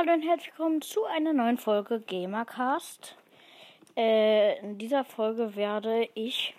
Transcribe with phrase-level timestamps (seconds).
[0.00, 3.16] Hallo und herzlich willkommen zu einer neuen Folge Gamercast.
[3.96, 6.54] Äh, in dieser Folge werde ich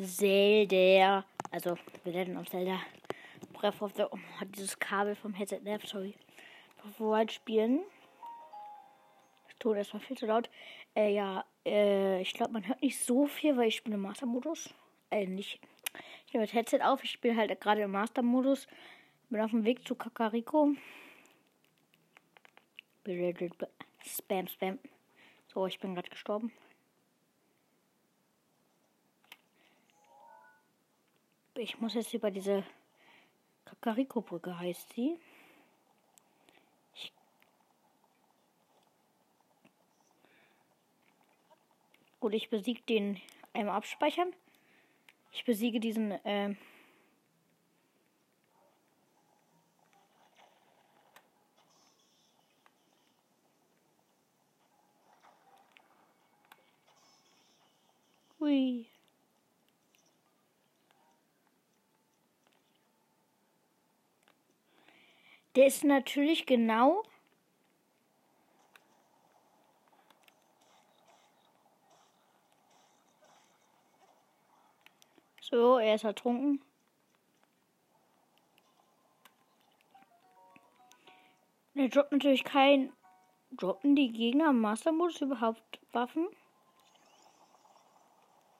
[0.00, 2.78] Zelda, also wir werden auf Zelda
[3.52, 6.14] Breath of the oh, dieses Kabel vom Headset nervt, sorry.
[6.98, 7.80] Wild spielen.
[9.48, 10.48] Das Ton erstmal viel zu laut.
[10.94, 14.72] Äh, ja, äh, ich glaube, man hört nicht so viel, weil ich spiele im Master-Modus.
[15.10, 15.58] Äh, nicht.
[16.28, 18.68] Ich nehme das Headset auf, ich spiele halt gerade im Master-Modus.
[19.30, 20.76] Bin auf dem Weg zu Kakariko.
[23.04, 24.78] Spam, Spam.
[25.52, 26.52] So, ich bin gerade gestorben.
[31.54, 32.64] Ich muss jetzt über diese
[33.64, 35.18] Kakariko-Brücke heißt sie.
[42.20, 43.20] Gut, ich besiege den
[43.52, 44.32] einmal abspeichern.
[45.32, 46.54] Ich besiege diesen äh,
[58.42, 58.86] Hui.
[65.54, 67.04] Der ist natürlich genau
[75.40, 76.64] So, er ist ertrunken.
[81.74, 82.92] Er droppt natürlich kein.
[83.52, 86.26] Droppen die Gegner im Master-Modus überhaupt Waffen?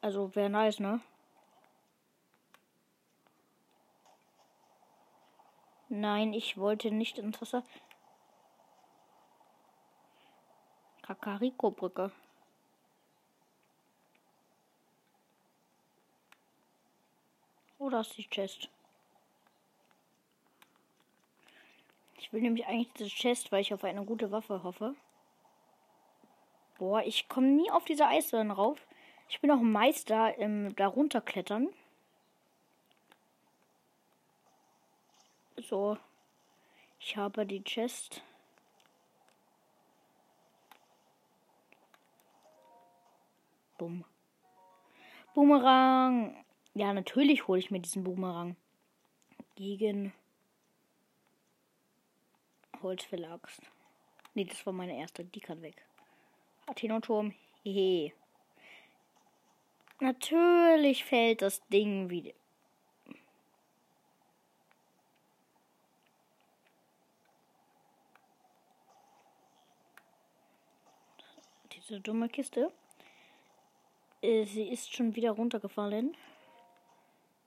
[0.02, 1.00] Also wäre nice, ne?
[5.88, 7.62] Nein, ich wollte nicht ins Wasser.
[11.02, 12.10] Kakariko-Brücke.
[17.78, 18.68] Oder ist die Chest?
[22.16, 24.96] Ich will nämlich eigentlich diese Chest, weil ich auf eine gute Waffe hoffe.
[26.78, 28.84] Boah, ich komme nie auf diese Eisbären rauf.
[29.32, 31.70] Ich bin auch Meister im darunter klettern.
[35.56, 35.96] So.
[37.00, 38.22] Ich habe die Chest.
[43.78, 44.04] Bumm.
[45.32, 46.44] Boomerang.
[46.74, 48.54] Ja, natürlich hole ich mir diesen Boomerang.
[49.54, 50.12] Gegen
[52.82, 53.62] Holzverlagst.
[54.34, 55.24] Nee, das war meine erste.
[55.24, 55.86] Die kann weg.
[56.66, 57.34] Athenoturm.
[57.62, 58.12] Hehe.
[60.02, 62.32] Natürlich fällt das Ding wieder.
[71.72, 72.72] Diese dumme Kiste.
[74.22, 76.16] Äh, sie ist schon wieder runtergefallen.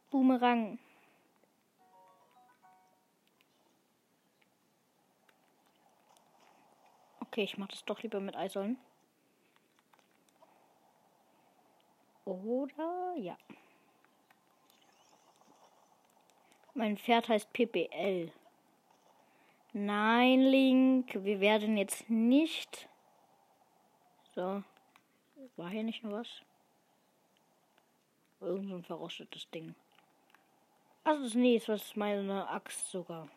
[0.10, 0.80] Boomerang.
[7.20, 8.78] Okay, ich mache das doch lieber mit Eisollen.
[12.26, 13.38] Oder ja.
[16.74, 18.32] Mein Pferd heißt PPL.
[19.72, 22.90] Nein, Link, wir werden jetzt nicht.
[24.34, 24.64] So.
[25.56, 26.42] War hier nicht nur was?
[28.42, 29.76] Irgend so ein verrostetes Ding.
[31.04, 33.30] Also das nächste, was ist meine Axt sogar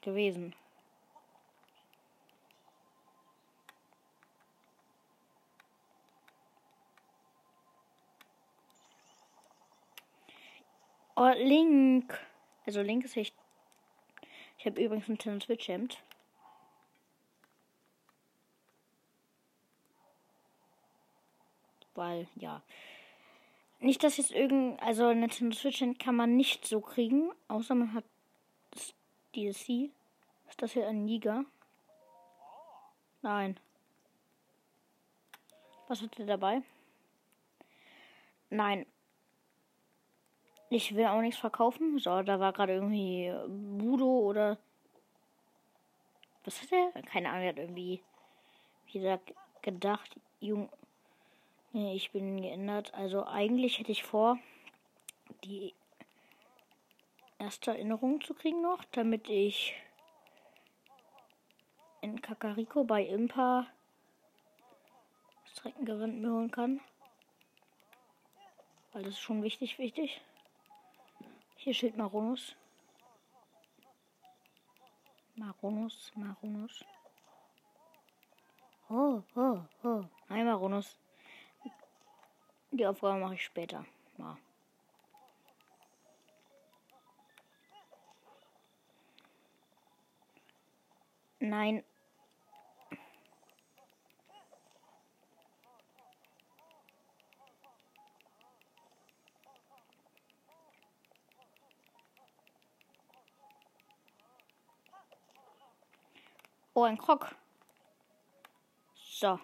[0.00, 0.54] gewesen.
[11.20, 12.16] Oh, Link.
[12.64, 13.34] Also Link ist echt.
[14.56, 16.00] Ich habe übrigens ein Nintendo Switch Hemd.
[21.96, 22.62] Weil, ja.
[23.80, 24.80] Nicht, dass jetzt irgend.
[24.80, 27.32] Also Nintendo Switch Hemd kann man nicht so kriegen.
[27.48, 28.04] Außer man hat
[28.70, 28.94] das
[29.34, 29.90] DLC.
[30.48, 31.44] Ist das hier ein Niger?
[33.22, 33.58] Nein.
[35.88, 36.62] Was hat er dabei?
[38.50, 38.86] Nein,
[40.70, 41.98] ich will auch nichts verkaufen.
[41.98, 44.58] So, da war gerade irgendwie Budo oder.
[46.44, 47.02] Was hat er?
[47.02, 48.02] Keine Ahnung, er hat irgendwie
[48.92, 49.20] wieder
[49.62, 50.68] gedacht, Jung.
[51.72, 52.94] Nee, ich bin geändert.
[52.94, 54.38] Also eigentlich hätte ich vor,
[55.44, 55.74] die
[57.38, 59.74] erste Erinnerung zu kriegen noch, damit ich
[62.00, 63.66] in Kakariko bei Impa
[65.44, 66.80] Streckengewand mir holen kann.
[68.92, 70.20] Weil das ist schon wichtig, wichtig.
[71.60, 72.54] Hier steht Maronus.
[75.34, 76.84] Maronus, Maronus.
[78.88, 80.04] Oh, oh, oh.
[80.28, 80.96] Hi, Maronus.
[82.70, 83.84] Die Aufgabe mache ich später.
[84.18, 84.38] Ja.
[91.40, 91.82] Nein.
[106.78, 107.34] Oh, ein Krog.
[108.94, 109.40] So.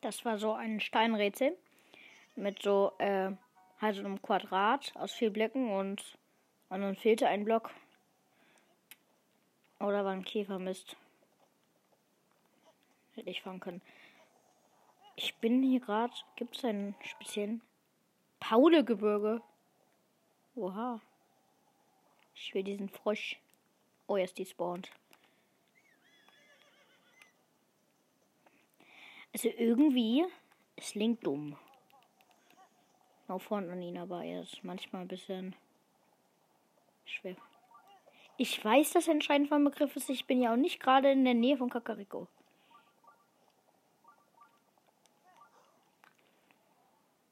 [0.00, 1.58] Das war so ein Steinrätsel
[2.36, 3.32] mit so äh,
[3.80, 6.16] halt so einem Quadrat aus vier Blöcken und
[6.68, 7.74] und dann fehlte ein Block.
[9.80, 10.96] Oder war ein Käfermist.
[13.16, 13.82] Hätte ich fangen können.
[15.16, 16.14] Ich bin hier gerade.
[16.36, 17.60] Gibt es einen speziellen
[18.40, 19.42] Paulegebirge?
[20.54, 21.00] Oha.
[22.34, 23.38] Ich will diesen Frosch.
[24.06, 24.90] Oh, jetzt die spawnt.
[29.32, 30.24] Also irgendwie
[30.76, 31.56] ist Link dumm.
[33.28, 35.54] Auch vorne an ihn, aber er ist manchmal ein bisschen
[37.04, 37.36] schwer.
[38.38, 40.08] Ich weiß, dass er entscheidend vom Begriff ist.
[40.08, 42.26] Ich bin ja auch nicht gerade in der Nähe von Kakariko.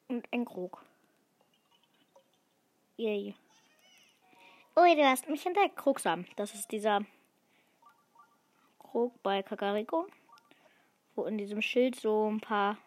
[0.09, 0.86] Und ein Krog.
[2.99, 3.35] Yay.
[4.75, 5.77] Ui, du hast mich entdeckt.
[5.77, 6.25] Krugsam.
[6.37, 7.03] Das ist dieser
[8.79, 10.07] Krog bei Kakariko.
[11.15, 12.79] Wo in diesem Schild so ein paar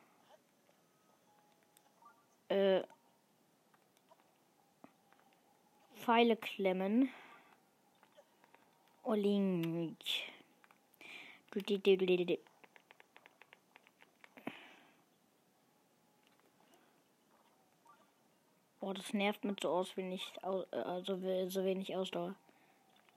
[2.48, 2.82] äh,
[5.96, 7.10] Pfeile klemmen.
[9.04, 9.98] Oh, Link.
[18.82, 21.18] Oh, das nervt mit so aus wenig, also
[21.50, 22.36] so wenig Ausdauer.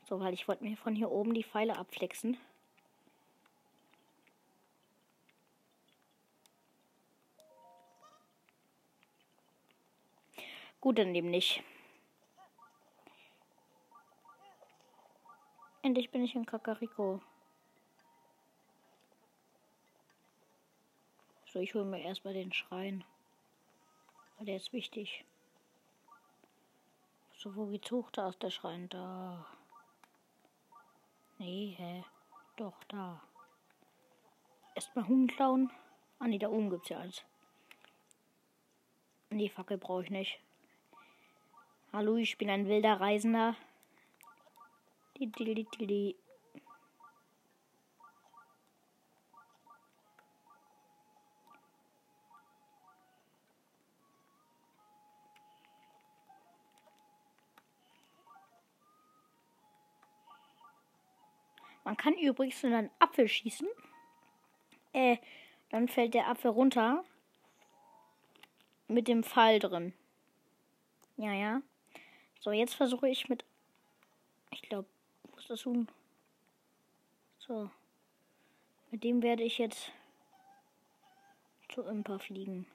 [0.08, 2.36] So, weil ich wollte mir von hier oben die Pfeile abflexen.
[10.80, 11.62] Gut, dann eben nicht.
[15.82, 17.20] Endlich bin ich in Kakariko.
[21.46, 23.04] So, ich hole mir erstmal den Schrein.
[24.38, 25.24] Weil der ist wichtig.
[27.42, 28.08] So, wo geht's hoch?
[28.12, 28.88] Da ist der Schrein.
[28.88, 29.44] Da.
[31.38, 32.04] Nee, hä?
[32.54, 33.20] Doch, da.
[34.76, 35.68] Erstmal Huhn klauen.
[36.20, 37.24] Ah, nee, da oben gibt's ja eins.
[39.32, 40.38] Die Fackel brauche ich nicht.
[41.92, 43.56] Hallo, ich bin ein wilder Reisender.
[61.84, 63.69] Man kann übrigens in einen Apfel schießen.
[64.93, 65.17] Äh,
[65.70, 67.05] dann fällt der Apfel runter.
[68.88, 69.94] Mit dem Pfeil drin.
[71.17, 71.62] Ja, ja.
[72.40, 73.44] So, jetzt versuche ich mit.
[74.50, 74.88] Ich glaube,
[75.25, 75.88] wo ist das Huhn?
[77.38, 77.70] So.
[78.90, 79.90] Mit dem werde ich jetzt
[81.70, 82.67] zu Impa fliegen.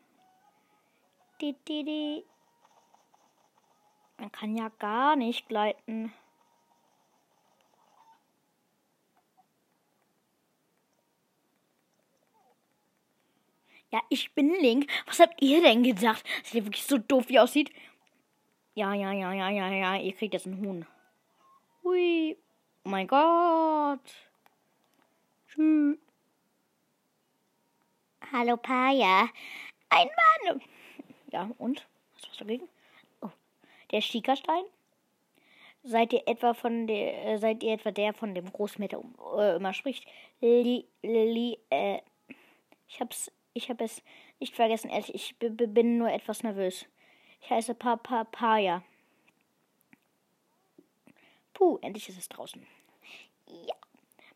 [4.17, 6.11] Man kann ja gar nicht gleiten.
[13.91, 14.89] Ja, ich bin Link.
[15.05, 16.23] Was habt ihr denn gedacht?
[16.41, 17.71] Dass der wirklich so doof wie aussieht?
[18.75, 19.95] Ja, ja, ja, ja, ja, ja.
[19.95, 20.85] Ihr kriegt jetzt ein Huhn.
[21.83, 22.37] Hui.
[22.83, 23.99] Oh mein Gott.
[25.47, 25.97] Tschüss.
[28.31, 29.29] Hallo, Paya.
[29.89, 30.09] Ein
[30.45, 30.61] Mann.
[31.31, 31.87] Ja, und?
[32.13, 32.67] Was war's dagegen?
[33.21, 33.29] Oh.
[33.91, 34.63] Der Schiekerstein?
[35.83, 39.01] Seid ihr etwa von der, äh, seid ihr etwa der von dem Großmeter
[39.37, 40.05] äh, immer spricht?
[40.41, 42.01] Li, li, äh,
[42.89, 44.01] ich hab's, ich hab es
[44.39, 46.85] nicht vergessen, ehrlich, ich bin nur etwas nervös.
[47.41, 48.83] Ich heiße Papaya.
[51.53, 52.65] Puh, endlich ist es draußen.
[53.47, 53.75] Ja.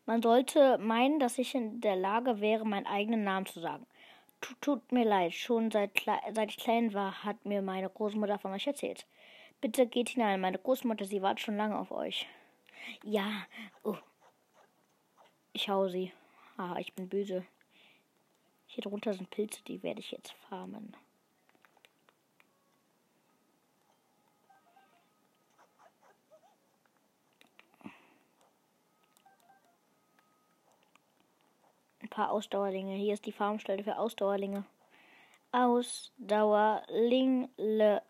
[0.04, 3.86] Man sollte meinen, dass ich in der Lage wäre, meinen eigenen Namen zu sagen.
[4.40, 5.92] Tut, tut mir leid, schon seit,
[6.32, 9.06] seit ich klein war, hat mir meine Großmutter von euch erzählt.
[9.60, 12.26] Bitte geht hinein, meine Großmutter, sie wartet schon lange auf euch.
[13.04, 13.46] Ja,
[13.84, 13.96] oh.
[15.52, 16.12] Ich hau sie.
[16.56, 17.46] Ah, ich bin böse.
[18.74, 20.96] Hier drunter sind Pilze, die werde ich jetzt farmen.
[32.12, 32.94] paar Ausdauerlinge.
[32.94, 34.64] Hier ist die Farmstelle für Ausdauerlinge.
[35.50, 38.02] Ausdauerlingle.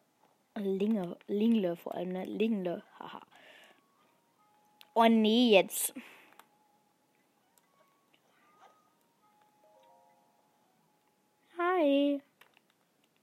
[0.57, 1.16] Linge.
[1.28, 2.25] Lingle vor allem, ne?
[2.25, 2.83] Lingle.
[2.99, 3.21] Haha.
[4.95, 5.95] Oh nee, jetzt.
[11.62, 12.21] Hi.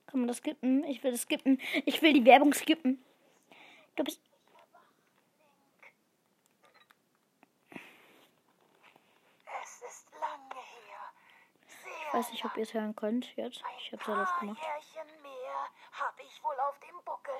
[0.07, 0.83] Kann man das skippen?
[0.85, 1.59] Ich will das skippen.
[1.85, 3.03] Ich will die Werbung skippen.
[3.95, 4.21] Du bist.
[9.61, 11.01] Es ist lange her.
[11.67, 13.61] Sehr Ich weiß nicht, ob ihr es hören könnt jetzt.
[13.79, 14.61] Ich habe es ja laut gemacht.
[14.61, 17.33] Jährchen mehr habe ich wohl auf dem Buckel.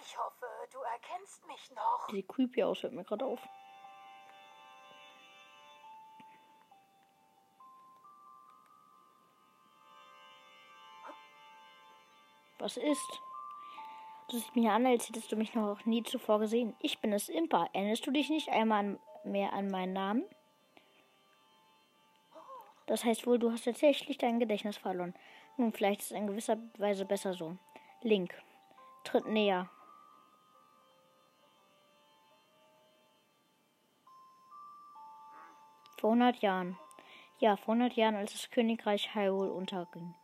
[0.00, 2.06] Ich hoffe, du erkennst mich noch.
[2.08, 3.40] Die sieht creepy aus, hört mir gerade auf.
[12.66, 13.22] Was ist?
[14.28, 16.74] Du siehst mich an, als hättest du mich noch nie zuvor gesehen.
[16.80, 17.68] Ich bin es, Impa.
[17.72, 20.24] Erinnerst du dich nicht einmal an, mehr an meinen Namen?
[22.86, 25.14] Das heißt wohl, du hast tatsächlich dein Gedächtnis verloren.
[25.56, 27.56] Nun, vielleicht ist es in gewisser Weise besser so.
[28.02, 28.34] Link.
[29.04, 29.70] Tritt näher.
[36.00, 36.76] Vor 100 Jahren.
[37.38, 40.16] Ja, vor 100 Jahren, als das Königreich Hyrule unterging.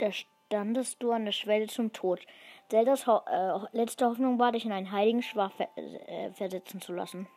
[0.00, 2.20] Da standest du an der Schwelle zum Tod.
[2.70, 6.94] Zeldas Ho äh, letzte Hoffnung war, dich in einen heiligen Schwach ver äh, versetzen zu
[6.94, 7.28] lassen.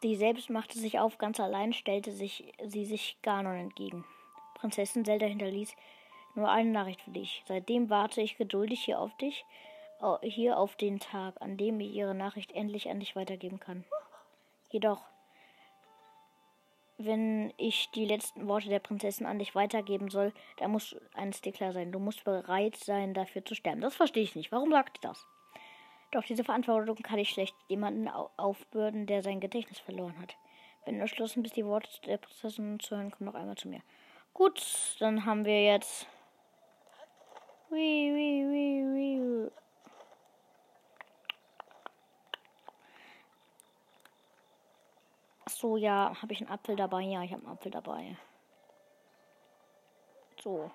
[0.00, 4.04] Sie selbst machte sich auf, ganz allein stellte sich, sie sich Ganon entgegen.
[4.54, 5.74] Prinzessin Zelda hinterließ
[6.36, 7.42] nur eine Nachricht für dich.
[7.46, 9.44] Seitdem warte ich geduldig hier auf dich,
[10.22, 13.84] hier auf den Tag, an dem ich ihre Nachricht endlich an dich weitergeben kann.
[14.70, 15.02] Jedoch,
[16.98, 21.52] wenn ich die letzten Worte der Prinzessin an dich weitergeben soll, dann muss eines dir
[21.52, 21.92] klar sein.
[21.92, 23.80] Du musst bereit sein, dafür zu sterben.
[23.80, 24.50] Das verstehe ich nicht.
[24.52, 25.24] Warum sagt ihr das?
[26.10, 30.36] Doch diese Verantwortung kann ich schlecht jemanden au- aufbürden, der sein Gedächtnis verloren hat.
[30.84, 33.82] Wenn du entschlossen bist, die Worte der Prinzessin zu hören, komm noch einmal zu mir.
[34.32, 34.60] Gut,
[35.00, 36.06] dann haben wir jetzt.
[37.70, 39.50] Hui, hui, hui, hui.
[45.58, 47.02] So, ja, habe ich einen Apfel dabei?
[47.02, 48.16] Ja, ich habe einen Apfel dabei.
[50.40, 50.70] So.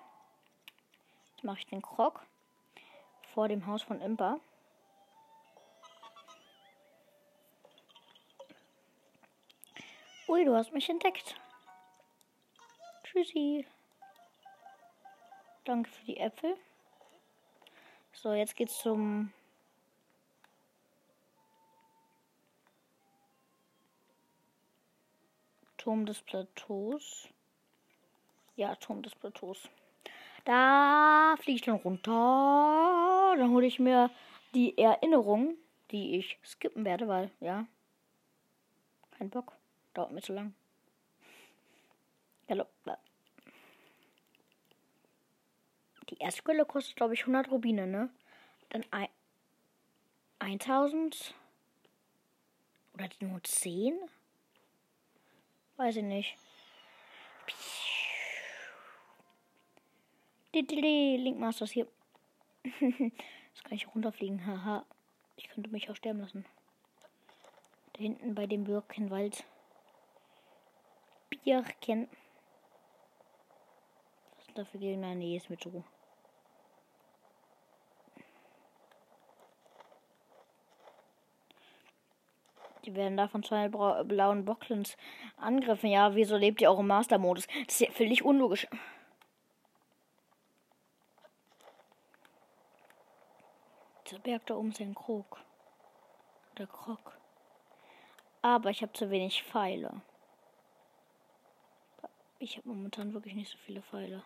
[1.30, 2.20] Jetzt mache ich den Krog
[3.32, 4.38] vor dem Haus von Impa.
[10.28, 11.34] Ui, du hast mich entdeckt.
[13.04, 13.66] Tschüssi.
[15.64, 16.58] Danke für die Äpfel.
[18.12, 19.32] So, jetzt geht's zum
[25.84, 27.28] Turm des Plateaus.
[28.56, 29.68] Ja, Turm des Plateaus.
[30.46, 33.34] Da fliege ich dann runter.
[33.36, 34.10] Dann hole ich mir
[34.54, 35.58] die Erinnerung,
[35.90, 37.66] die ich skippen werde, weil, ja,
[39.18, 39.52] kein Bock.
[39.92, 40.54] Dauert mir zu lang.
[42.48, 42.64] Hallo.
[46.08, 48.08] Die erste Quelle kostet, glaube ich, 100 Rubine, ne?
[48.70, 49.08] Dann ein,
[50.38, 51.34] 1000?
[52.94, 53.98] Oder nur 10?
[55.76, 56.36] Weiß ich nicht.
[60.54, 61.88] Didili, Linkmasters hier.
[62.64, 64.46] Jetzt kann ich runterfliegen.
[64.46, 64.84] Haha.
[65.36, 66.44] Ich könnte mich auch sterben lassen.
[67.94, 69.44] Da hinten bei dem Birkenwald.
[71.28, 72.08] Birken.
[74.36, 75.14] Was sind da für Gegner?
[75.16, 75.82] Nee, ist mit so.
[82.84, 84.96] Die werden da von zwei blauen Bocklins
[85.36, 85.88] angegriffen.
[85.90, 87.46] Ja, wieso lebt ihr auch im Master-Modus?
[87.46, 88.66] Das ist ja völlig unlogisch.
[94.06, 95.40] Dieser Berg da oben ist ein Krog.
[96.54, 97.18] Oder Krog.
[98.42, 100.02] Aber ich habe zu wenig Pfeile.
[102.38, 104.22] Ich habe momentan wirklich nicht so viele Pfeile.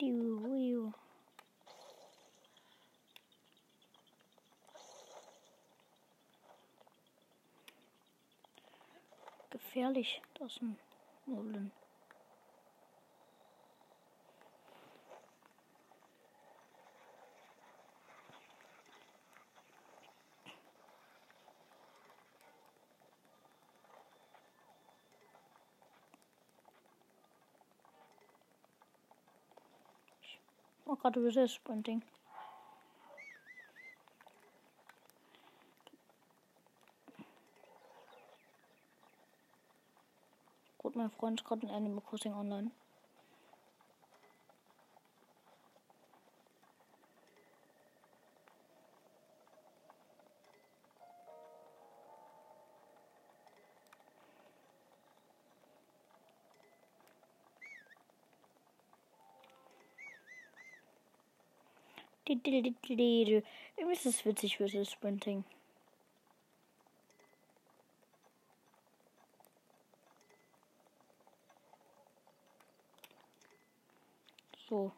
[0.00, 0.92] Diu, diu.
[9.54, 10.76] Gefährlich, das sind
[11.26, 11.70] Moblin.
[30.84, 32.02] Oh, gerade Resist Sprinting.
[40.94, 42.70] Gut, mein Freund gerade in Animal Crossing online.
[63.76, 65.44] Irgendwie ist es witzig für das Sprinting.
[74.74, 74.92] So.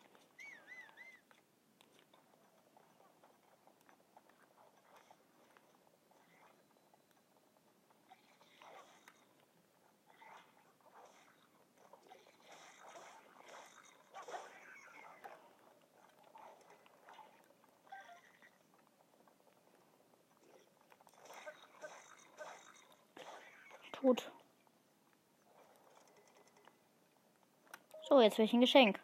[28.09, 29.01] So, jetzt welchen Geschenk.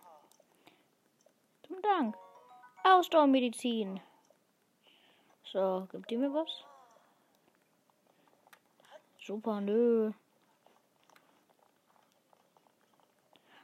[3.03, 4.01] Ausdauermedizin.
[5.43, 6.65] So, gibt ihr mir was?
[9.19, 10.13] Super, nö.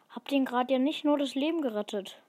[0.08, 2.20] Habt ihn gerade ja nicht nur das Leben gerettet.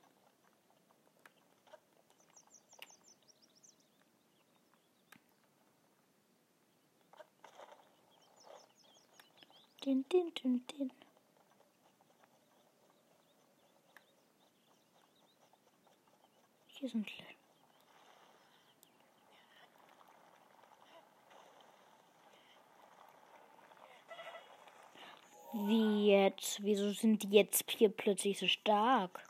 [9.84, 10.99] Din, din, din, din.
[16.90, 17.26] Sind Le
[25.68, 26.64] Wie jetzt?
[26.64, 29.24] Wieso sind die jetzt hier plötzlich so stark?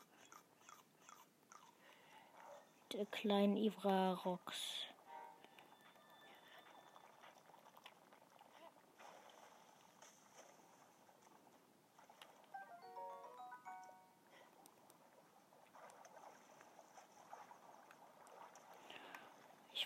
[2.93, 4.88] Der kleine Ivra Rox.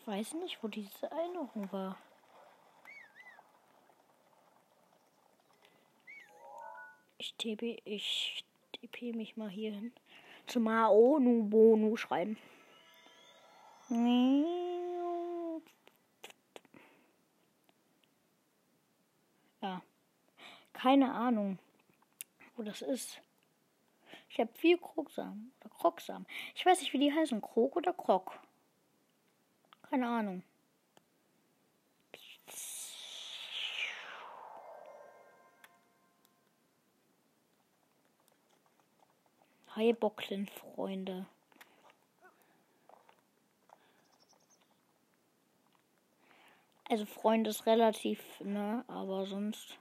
[0.06, 1.98] Weiß nicht, wo diese Erinnerung war.
[7.18, 8.44] Ich TP, ich
[8.74, 9.94] TP mich mal hier hin.
[10.46, 12.38] Zum Aonu Bonu schreiben.
[19.62, 19.82] Ja.
[20.74, 21.60] Keine Ahnung,
[22.58, 23.22] wo das ist.
[24.30, 26.28] Ich habe viel Krogsamen oder Krogsamen.
[26.56, 27.40] Ich weiß nicht, wie die heißen.
[27.40, 28.38] Krog oder Krog.
[29.94, 30.42] Keine Ahnung.
[39.76, 41.28] Hi Bocklin, Freunde.
[46.90, 49.78] Also Freunde ist relativ, ne, aber sonst.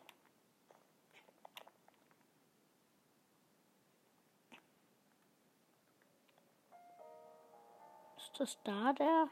[8.18, 9.30] Ist das da der?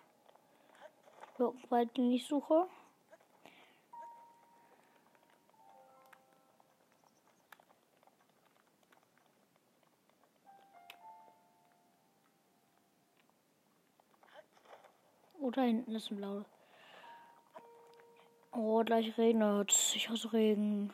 [1.41, 2.67] Wald, den ich suche.
[15.53, 16.45] Da hinten ist ein Blau.
[18.53, 19.73] Oh, gleich regnet.
[19.95, 20.91] Ich hasse Regen.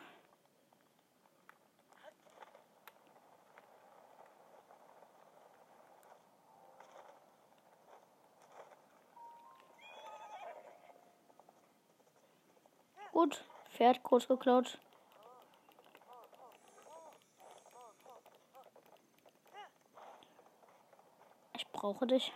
[13.16, 14.78] Gut, Pferd kurz geklaut.
[21.54, 22.30] Ich brauche dich.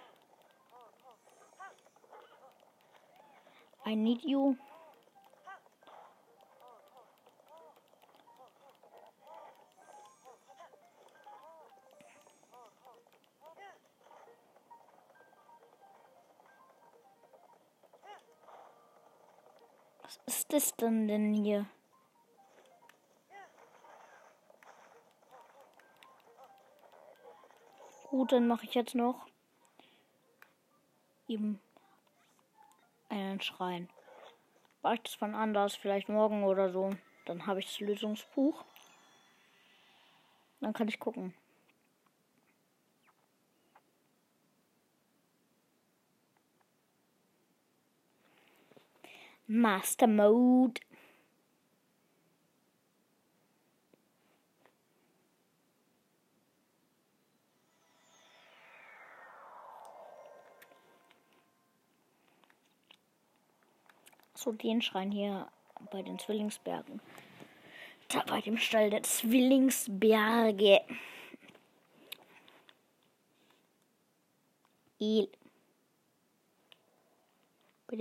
[3.85, 4.57] I need you.
[20.61, 21.65] Ist denn denn hier?
[28.11, 29.27] Gut, dann mache ich jetzt noch
[31.29, 31.59] eben
[33.09, 33.89] einen Schrein.
[34.83, 36.91] War ich das von anders, vielleicht morgen oder so.
[37.25, 38.63] Dann habe ich das Lösungsbuch.
[40.61, 41.33] Dann kann ich gucken.
[49.51, 50.81] Master Mode.
[64.35, 65.49] So, den Schrein hier
[65.91, 67.01] bei den Zwillingsbergen.
[68.07, 70.81] Da bei dem Stall der Zwillingsberge.
[74.99, 75.29] Il.
[77.89, 77.97] Bei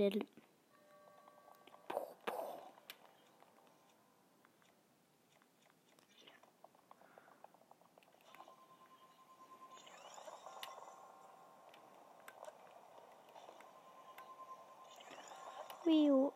[15.90, 16.32] Bio.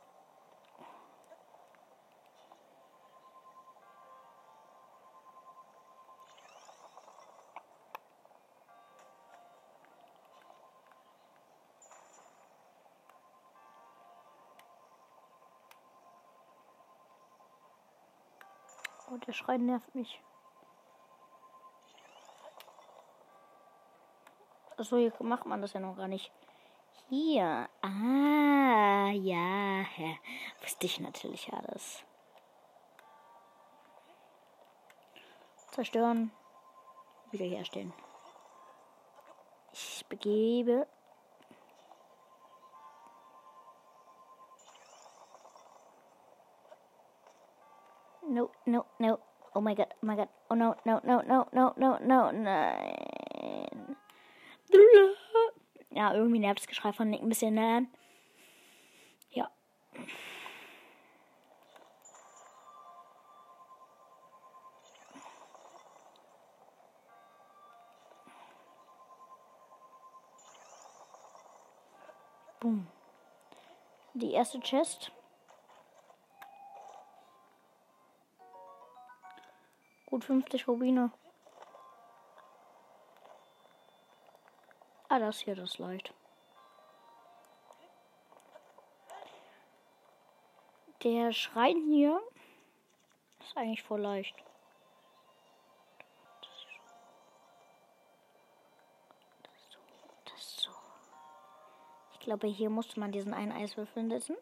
[19.09, 20.21] Oh, der Schrein nervt mich.
[24.79, 26.33] So hier macht man das ja noch gar nicht.
[27.09, 27.69] Hier.
[27.83, 29.85] Ah, ja.
[30.62, 32.05] Wusste ich natürlich alles.
[35.73, 36.31] Zerstören.
[37.31, 37.93] Wiederherstellen.
[39.73, 40.87] Ich begebe.
[48.29, 49.19] No, no, no.
[49.55, 50.29] Oh my god, oh my god.
[50.49, 53.97] Oh no, no, no, no, no, no, no, nein.
[55.95, 57.87] Ja, irgendwie nervt das Geschrei von Nick ein bisschen, ne?
[59.31, 59.49] Ja.
[72.59, 72.89] Boom.
[74.15, 75.13] Die erste Chest.
[80.07, 81.13] Gut 50 Rubine.
[85.14, 86.12] Ah, das hier, das leicht.
[91.05, 92.20] Der Schrein hier
[93.38, 94.35] ist eigentlich voll leicht.
[102.11, 104.37] Ich glaube, hier musste man diesen einen Eiswürfel setzen.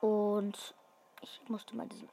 [0.00, 0.76] Und
[1.22, 2.08] ich musste mal diesen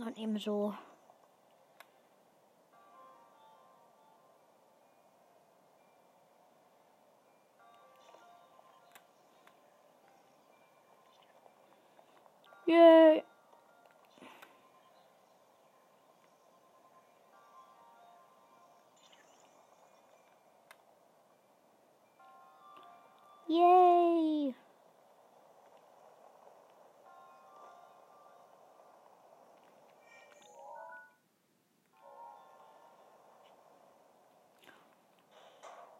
[0.00, 0.74] Und eben so.
[12.66, 13.24] Yay.
[23.48, 24.54] Yay.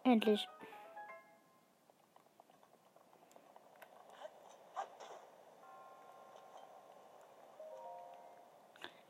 [0.08, 0.48] Endlich.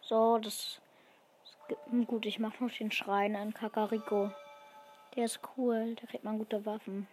[0.01, 0.81] So, das,
[1.69, 2.27] das gut.
[2.27, 4.33] Ich mache noch den Schrein an Kakariko.
[5.15, 5.95] Der ist cool.
[5.95, 7.07] Da kriegt man gute Waffen.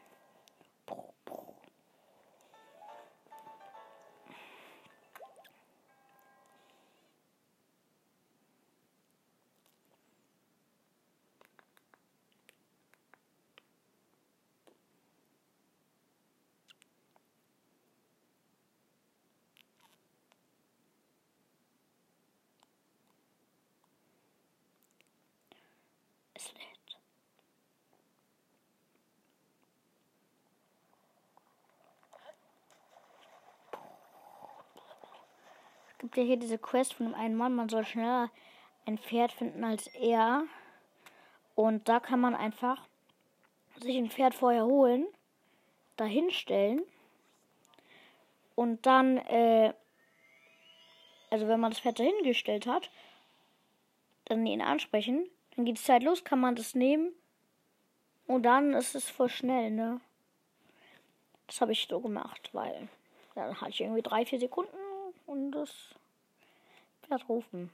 [36.15, 38.31] Gibt ja hier diese Quest von dem einen Mann, man soll schneller
[38.85, 40.45] ein Pferd finden als er.
[41.55, 42.87] Und da kann man einfach
[43.81, 45.05] sich ein Pferd vorher holen,
[45.97, 46.83] dahinstellen
[48.55, 49.73] und dann, äh,
[51.29, 52.89] also wenn man das Pferd dahingestellt hat,
[54.23, 57.11] dann ihn ansprechen, dann geht die Zeit los, kann man das nehmen
[58.25, 59.99] und dann ist es voll schnell, ne?
[61.47, 62.87] Das habe ich so gemacht, weil
[63.35, 64.77] dann hatte ich irgendwie drei, vier Sekunden
[65.25, 65.95] und das
[67.09, 67.69] wird rufen.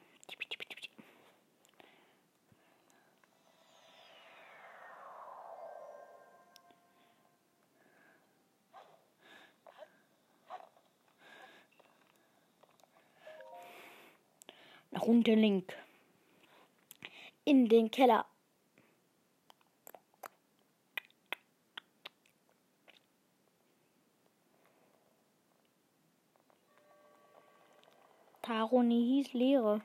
[14.91, 15.73] Nach unten Link.
[17.45, 18.25] In den Keller.
[28.51, 29.79] Taroni hieß Leere.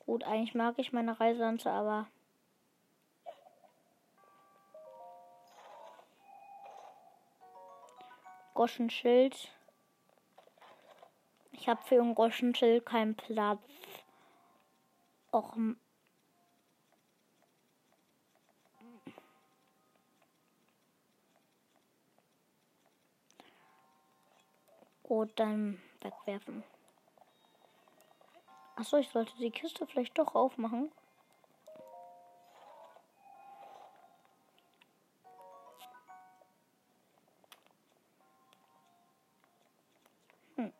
[0.00, 2.08] Gut, eigentlich mag ich meine Reiselanze, aber.
[8.54, 9.52] Goschenschild.
[11.52, 13.60] Ich habe für ein Goschenschild keinen Platz.
[15.32, 15.56] Och,
[25.04, 26.64] Gut, dann wegwerfen.
[28.74, 30.90] Achso, ich sollte die Kiste vielleicht doch aufmachen.
[40.56, 40.72] Hm.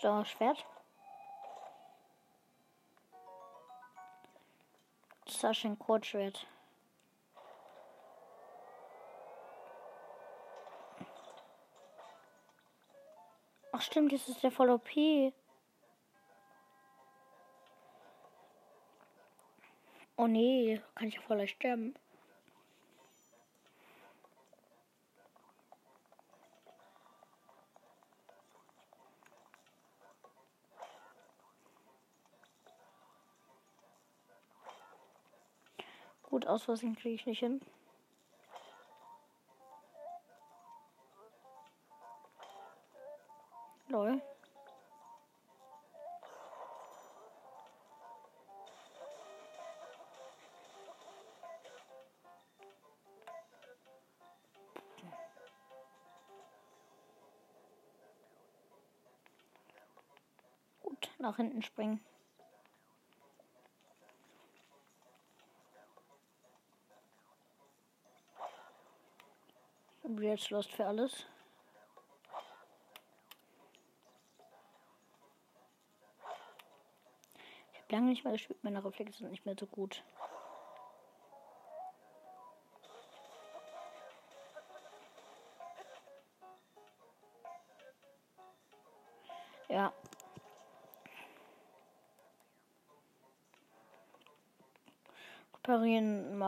[0.00, 0.64] So, Schwert.
[5.28, 6.46] Sascha Kurzschwert.
[13.82, 14.90] Ach stimmt, das ist der voll OP.
[20.16, 21.94] Oh nee, kann ich ja voll sterben.
[36.22, 37.60] Gut, aus Versehen kriege ich nicht hin.
[61.32, 62.04] Nach hinten springen.
[70.20, 71.26] Jetzt Lust für alles.
[77.72, 80.04] Ich habe lange nicht mehr gespielt, meine Reflexe sind nicht mehr so gut.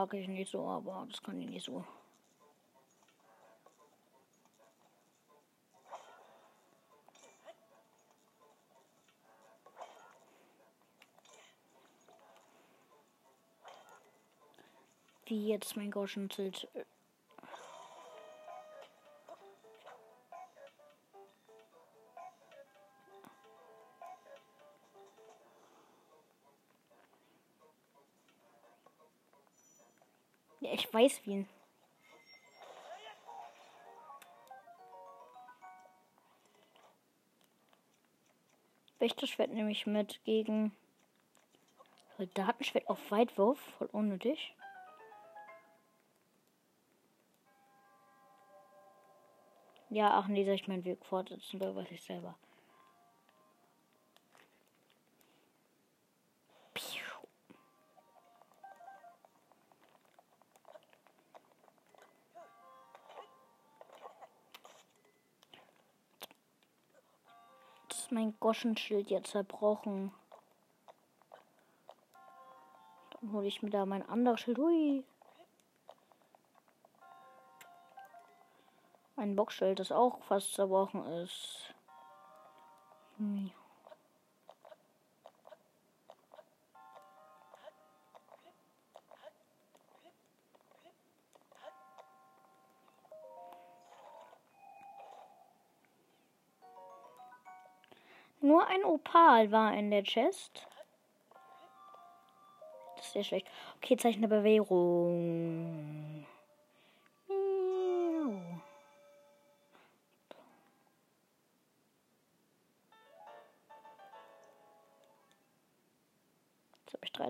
[0.04, 1.82] Mag ich nicht so, aber das kann ich nicht so.
[15.26, 16.68] Wie jetzt mein Goschenschild.
[16.74, 16.82] Ja,
[30.94, 31.46] weiß wie.
[39.00, 40.72] Wächterschwert nehme ich mit gegen
[42.16, 44.54] Soldatenschwert auf Weitwurf, voll unnötig.
[49.90, 52.36] Ja, ach nee, soll ich meinen Weg fortsetzen oder was ich selber.
[68.44, 70.12] Goschenschild jetzt zerbrochen.
[73.12, 74.58] Dann hole ich mir da mein anderes Schild.
[74.58, 75.02] Hui.
[79.16, 81.72] Ein Boxschild, das auch fast zerbrochen ist.
[83.16, 83.50] Hm.
[98.44, 100.66] Nur ein Opal war in der Chest.
[102.96, 103.46] Das ist sehr schlecht.
[103.76, 106.26] Okay, Zeichen der Bewährung.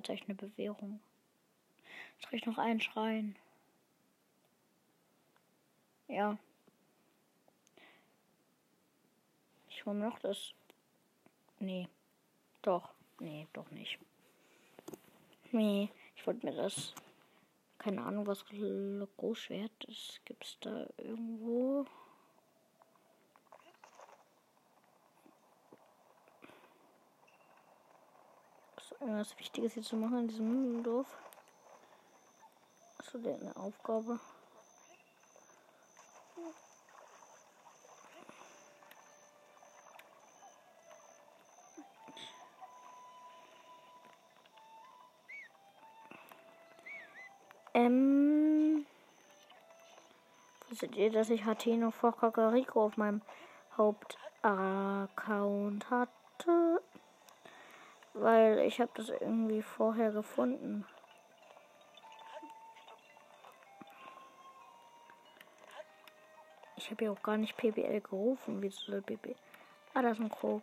[0.04, 1.00] Freizeichen eine Bewährung.
[2.14, 3.36] Jetzt krieg ich noch einen Schrein.
[6.08, 6.36] Ja.
[9.68, 10.52] Ich hole noch das.
[11.58, 11.88] Nee.
[12.62, 12.90] Doch.
[13.20, 13.98] Nee, doch nicht.
[15.52, 16.94] Nee, ich wollte mir das.
[17.78, 18.44] Keine Ahnung, was
[19.16, 20.20] Großschwert ist.
[20.24, 21.86] Gibt's da irgendwo?
[29.04, 31.06] irgendwas Wichtiges hier zu machen in diesem Dorf.
[32.98, 34.18] Achso, der hat eine Aufgabe.
[50.96, 53.20] Ihr, dass ich Hateno vor Kakariko auf meinem
[53.76, 56.80] Hauptaccount hatte?
[58.12, 60.86] Weil ich habe das irgendwie vorher gefunden.
[66.76, 68.62] Ich habe ja auch gar nicht PBL gerufen.
[68.62, 69.34] Wie soll PBL?
[69.94, 70.62] Ah, da ist ein Krog.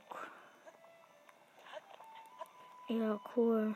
[2.88, 3.76] Ja, cool.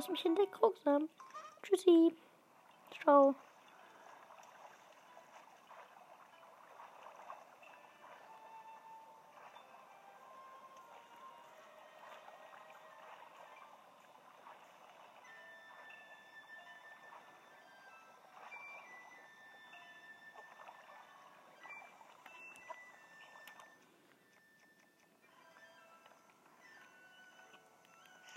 [0.00, 1.10] Hast mich entdeckt, Rucksam.
[1.62, 2.16] Tschüssi.
[3.02, 3.34] Ciao.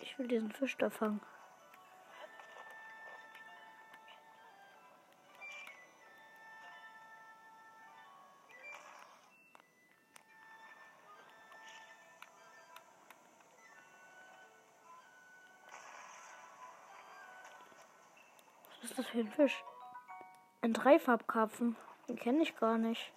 [0.02, 1.22] Ich will diesen Fisch da fangen.
[19.14, 19.64] Für ein Fisch?
[20.62, 21.76] Ein Dreifarbkarpfen.
[22.08, 23.14] Den kenne ich gar nicht.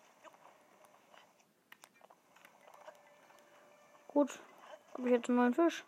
[4.09, 4.39] Gut.
[4.93, 5.85] Habe ich jetzt einen neuen Fisch?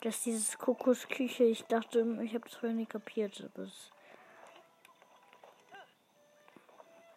[0.00, 1.44] Das ist dieses Kokosküche.
[1.44, 3.42] Ich dachte, ich habe das vorher nicht kapiert.
[3.54, 3.90] Aber es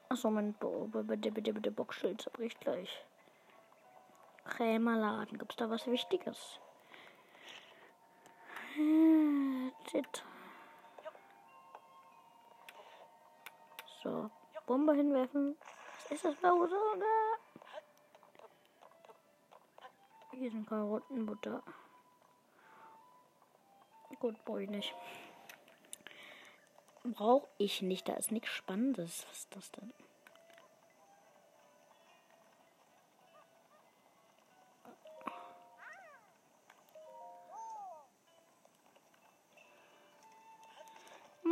[0.09, 3.05] Achso, mein Boxschild zerbricht gleich.
[4.43, 5.37] Krämerladen.
[5.37, 6.59] Gibt es da was Wichtiges?
[8.73, 10.23] Shit.
[14.01, 14.29] So,
[14.65, 15.55] Bombe hinwerfen.
[16.03, 17.05] Was ist das blaue Sonne?
[20.31, 21.61] Hier sind Karottenbutter.
[24.19, 24.95] Gut, brauche ich nicht.
[27.03, 28.07] Brauche ich nicht.
[28.07, 29.25] Da ist nichts Spannendes.
[29.29, 29.93] Was ist das denn?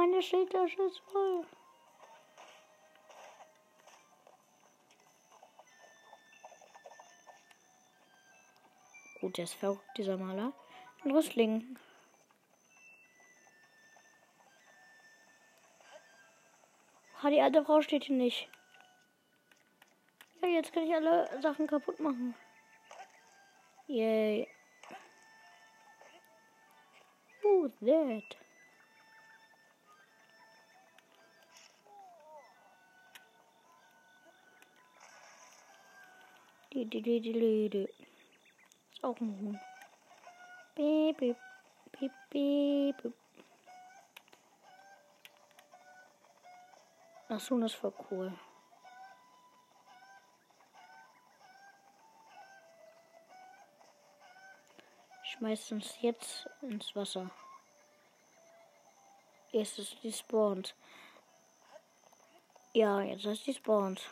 [0.01, 1.45] Meine Schildtasche ist voll.
[9.19, 10.53] Gut, der ist verrückt, dieser Maler.
[11.03, 11.77] Ein Rüstling.
[17.21, 18.49] Ah, die alte Frau steht hier nicht.
[20.41, 22.33] Ja, jetzt kann ich alle Sachen kaputt machen.
[23.85, 24.47] Yay.
[27.43, 28.41] Who's that?
[36.73, 36.87] Ist
[39.03, 39.59] auch ein Huhn.
[40.73, 41.35] Beep, beep,
[41.91, 43.13] beep, beep.
[47.27, 48.33] Das Huhn ist voll cool.
[55.23, 57.29] Schmeißt uns jetzt ins Wasser.
[59.51, 60.73] Jetzt ist die spawnt.
[62.73, 64.09] Ja, jetzt ist die spawnt.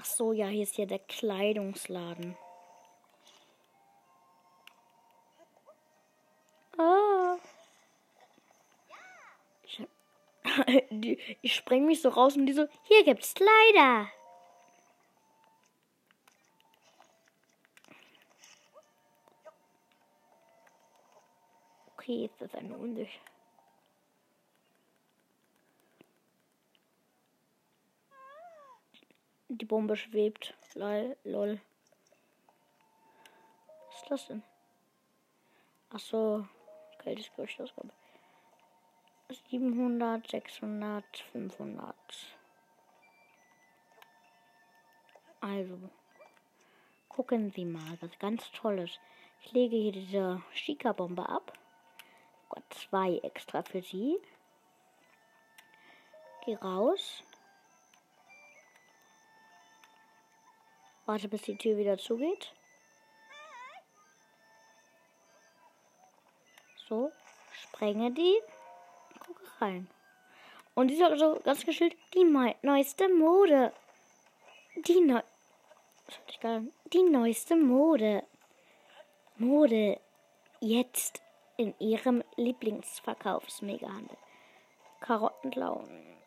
[0.00, 2.36] Ach so, ja, hier ist ja der Kleidungsladen.
[6.78, 7.36] Ah.
[9.64, 9.82] Ich,
[11.42, 14.08] ich spreng mich so raus und die so, hier gibt's Kleider.
[21.96, 23.20] Okay, ist das ein Unsicht.
[29.60, 30.54] Die Bombe schwebt.
[30.74, 31.16] Lol.
[31.24, 31.60] lol.
[33.88, 34.42] Was ist das denn?
[35.90, 36.46] Ach so.
[36.98, 37.90] Kaltes Gerüchtausgabe.
[39.50, 41.94] 700, 600, 500.
[45.40, 45.78] Also.
[47.08, 49.00] Gucken Sie mal, was ganz Tolles.
[49.42, 51.52] Ich lege hier diese Schika-Bombe ab.
[52.48, 54.18] Gott, zwei extra für Sie.
[56.44, 57.24] Geh raus.
[61.08, 62.52] Warte, bis die Tür wieder zugeht.
[66.86, 67.10] So,
[67.50, 68.38] sprenge die.
[69.18, 69.88] Gucke rein.
[70.74, 73.72] Und die ist so ganz geschillt, die neueste Mode.
[74.76, 75.22] Die neu
[76.92, 78.22] die neueste Mode.
[79.38, 79.98] Mode.
[80.60, 81.22] Jetzt
[81.56, 84.18] in ihrem Lieblingsverkaufsmegahandel.
[85.00, 86.17] Karottenklauen.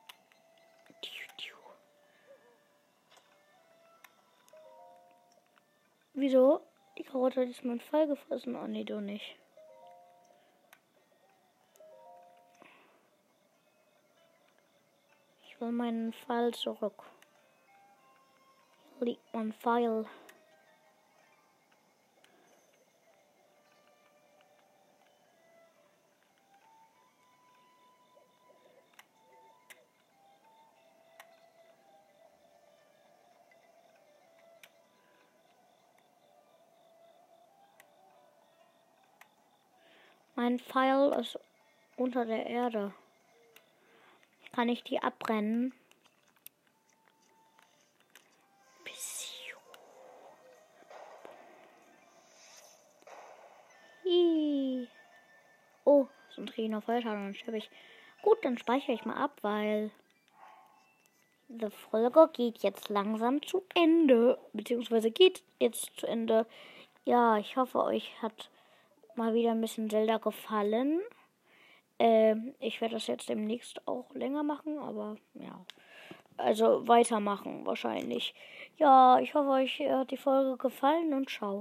[6.13, 6.61] Wieso?
[6.97, 8.55] Die Karotte hat jetzt meinen Fall gefressen.
[8.55, 9.35] Oh nee, doch nicht.
[15.45, 17.03] Ich will meinen Pfeil zurück.
[18.97, 20.05] Hier liegt mein Pfeil.
[40.43, 41.37] Mein Pfeil ist
[41.97, 42.91] unter der Erde.
[44.53, 45.71] Kann ich die abbrennen?
[55.85, 57.69] Oh, so ein Trainer Feuerschaden und sterbe ich.
[58.23, 59.91] Gut, dann speichere ich mal ab, weil
[61.49, 64.39] die Folge geht jetzt langsam zu Ende.
[64.53, 66.47] Beziehungsweise geht jetzt zu Ende.
[67.05, 68.49] Ja, ich hoffe, euch hat
[69.17, 71.01] mal wieder ein bisschen Zelda gefallen.
[71.99, 75.65] Ähm, ich werde das jetzt demnächst auch länger machen, aber ja.
[76.37, 78.33] Also weitermachen wahrscheinlich.
[78.77, 81.59] Ja, ich hoffe, euch hat die Folge gefallen und ciao.